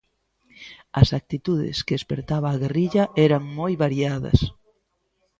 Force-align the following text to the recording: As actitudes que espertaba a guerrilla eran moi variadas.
As 1.01 1.09
actitudes 1.19 1.77
que 1.85 1.95
espertaba 2.01 2.47
a 2.51 2.59
guerrilla 2.63 3.03
eran 3.27 3.43
moi 3.57 3.73
variadas. 3.85 4.39